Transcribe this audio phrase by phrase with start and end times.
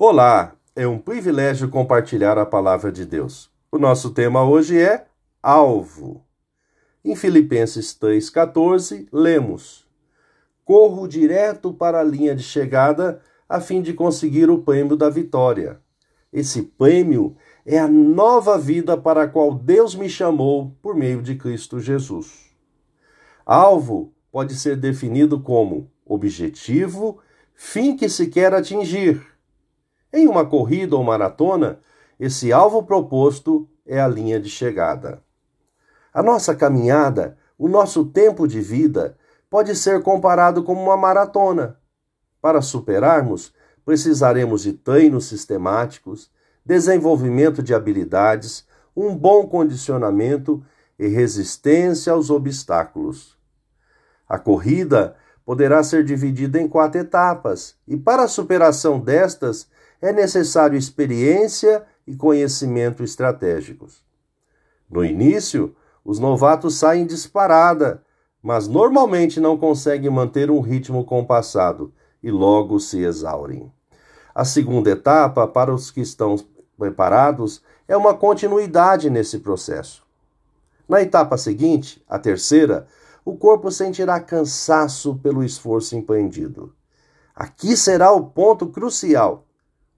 [0.00, 3.50] Olá, é um privilégio compartilhar a palavra de Deus.
[3.68, 5.06] O nosso tema hoje é
[5.42, 6.24] alvo.
[7.04, 9.88] Em Filipenses 3,14, lemos:
[10.64, 15.80] Corro direto para a linha de chegada a fim de conseguir o prêmio da vitória.
[16.32, 17.36] Esse prêmio
[17.66, 22.54] é a nova vida para a qual Deus me chamou por meio de Cristo Jesus.
[23.44, 27.18] Alvo pode ser definido como objetivo,
[27.52, 29.36] fim que se quer atingir
[30.12, 31.80] em uma corrida ou maratona,
[32.18, 35.22] esse alvo proposto é a linha de chegada.
[36.12, 39.16] A nossa caminhada, o nosso tempo de vida,
[39.50, 41.78] pode ser comparado como uma maratona.
[42.40, 43.52] Para superarmos,
[43.84, 46.30] precisaremos de treinos sistemáticos,
[46.64, 50.62] desenvolvimento de habilidades, um bom condicionamento
[50.98, 53.38] e resistência aos obstáculos.
[54.28, 59.66] A corrida poderá ser dividida em quatro etapas, e para a superação destas
[60.00, 64.02] é necessário experiência e conhecimento estratégicos.
[64.88, 68.02] No início, os novatos saem disparada,
[68.42, 73.70] mas normalmente não conseguem manter um ritmo compassado e logo se exaurem.
[74.34, 76.36] A segunda etapa, para os que estão
[76.78, 80.06] preparados, é uma continuidade nesse processo.
[80.88, 82.86] Na etapa seguinte, a terceira,
[83.24, 86.72] o corpo sentirá cansaço pelo esforço empreendido.
[87.34, 89.47] Aqui será o ponto crucial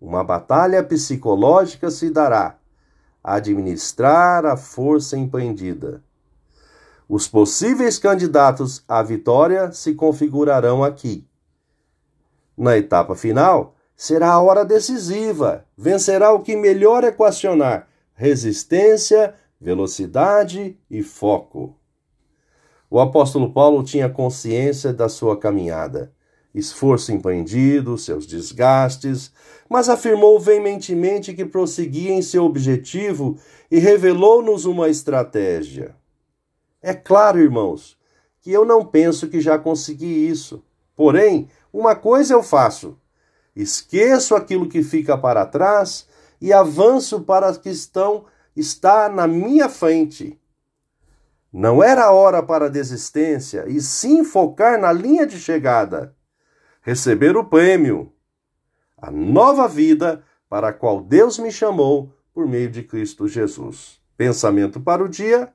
[0.00, 2.56] uma batalha psicológica se dará.
[3.22, 6.02] Administrar a força empreendida.
[7.08, 11.28] Os possíveis candidatos à vitória se configurarão aqui.
[12.56, 15.66] Na etapa final, será a hora decisiva.
[15.76, 17.90] Vencerá o que melhor equacionar
[18.20, 21.74] resistência, velocidade e foco.
[22.90, 26.12] O apóstolo Paulo tinha consciência da sua caminhada
[26.54, 29.32] esforço empreendido, seus desgastes,
[29.68, 33.38] mas afirmou veementemente que prosseguia em seu objetivo
[33.70, 35.94] e revelou-nos uma estratégia.
[36.82, 37.96] É claro, irmãos,
[38.40, 40.64] que eu não penso que já consegui isso.
[40.96, 42.98] Porém, uma coisa eu faço:
[43.54, 46.06] esqueço aquilo que fica para trás
[46.40, 48.24] e avanço para a que estão
[48.56, 50.38] está na minha frente.
[51.52, 56.14] Não era hora para desistência, e sim focar na linha de chegada
[56.80, 58.12] receber o prêmio,
[58.96, 64.00] a nova vida para a qual Deus me chamou por meio de Cristo Jesus.
[64.16, 65.52] Pensamento para o dia: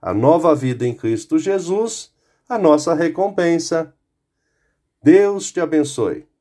[0.00, 2.12] a nova vida em Cristo Jesus,
[2.48, 3.94] a nossa recompensa.
[5.02, 6.31] Deus te abençoe.